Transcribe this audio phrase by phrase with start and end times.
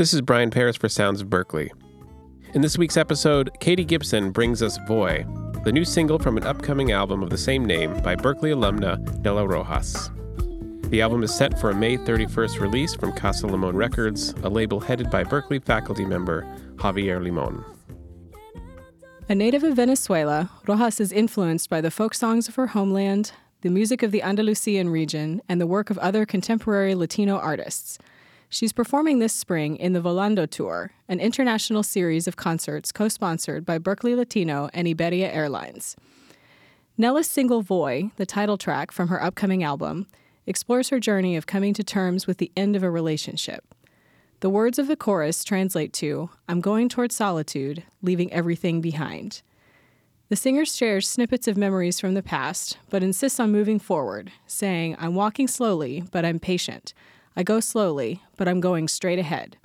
[0.00, 1.68] This is Brian Paris for Sounds of Berklee.
[2.54, 5.26] In this week's episode, Katie Gibson brings us Voy,
[5.62, 9.46] the new single from an upcoming album of the same name by Berklee alumna Nella
[9.46, 10.08] Rojas.
[10.88, 14.80] The album is set for a May 31st release from Casa Limon Records, a label
[14.80, 16.46] headed by Berklee faculty member
[16.76, 17.62] Javier Limon.
[19.28, 23.68] A native of Venezuela, Rojas is influenced by the folk songs of her homeland, the
[23.68, 27.98] music of the Andalusian region, and the work of other contemporary Latino artists–
[28.52, 33.64] She's performing this spring in the Volando Tour, an international series of concerts co sponsored
[33.64, 35.94] by Berklee Latino and Iberia Airlines.
[36.98, 40.08] Nella's single Voy, the title track from her upcoming album,
[40.48, 43.72] explores her journey of coming to terms with the end of a relationship.
[44.40, 49.42] The words of the chorus translate to I'm going toward solitude, leaving everything behind.
[50.28, 54.96] The singer shares snippets of memories from the past, but insists on moving forward, saying,
[54.98, 56.94] I'm walking slowly, but I'm patient.
[57.36, 59.56] I go slowly, but I'm going straight ahead.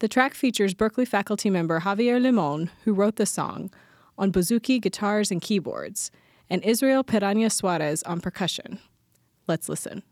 [0.00, 3.70] The track features Berklee faculty member Javier Limon, who wrote the song,
[4.16, 6.10] on bouzouki guitars and keyboards,
[6.48, 8.78] and Israel Piraña Suarez on percussion.
[9.46, 10.02] Let's listen.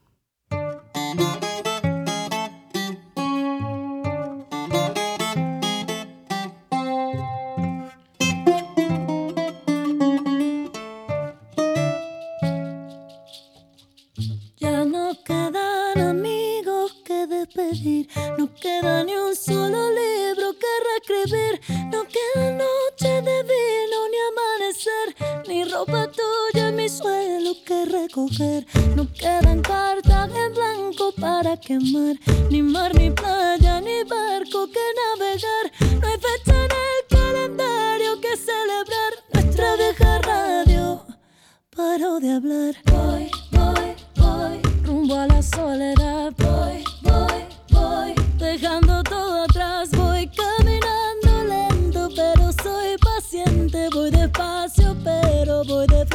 [18.39, 21.61] No queda ni un solo libro que reescribir.
[21.93, 25.07] No queda noche de vino ni amanecer.
[25.49, 28.67] Ni ropa tuya en mi suelo que recoger.
[28.95, 32.17] No quedan cartas en blanco para quemar.
[32.51, 36.01] Ni mar, ni playa, ni barco que navegar.
[36.01, 36.46] No hay fecha
[55.67, 56.06] pero voy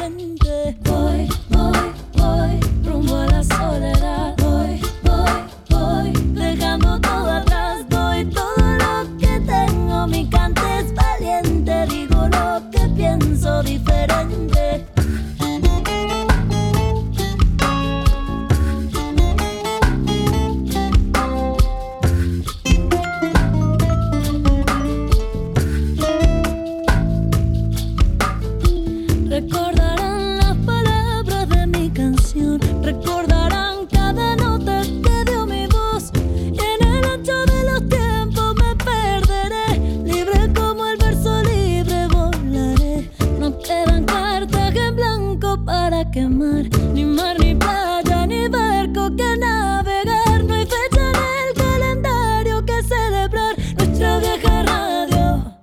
[46.14, 50.44] ni mar, ni playa, ni barco que navegar.
[50.44, 53.56] No hay fecha en el calendario que celebrar.
[53.78, 55.54] Nuestra vieja radio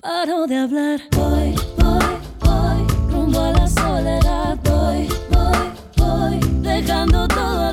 [0.00, 1.00] paró de hablar.
[1.14, 2.04] Voy, voy,
[2.40, 4.58] voy, rumbo a la soledad.
[4.64, 7.71] Voy, voy, voy, dejando todo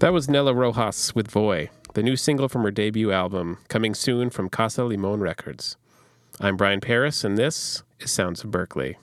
[0.00, 4.28] That was Nella Rojas with Voy, the new single from her debut album, coming soon
[4.28, 5.76] from Casa Limon Records.
[6.40, 8.96] I'm Brian Paris, and this is Sounds of Berklee.